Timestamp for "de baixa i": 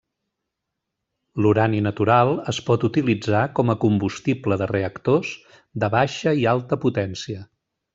5.85-6.53